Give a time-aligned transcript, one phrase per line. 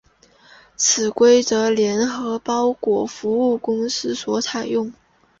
[0.75, 4.91] 此规则为联合包裹服务公司所采用。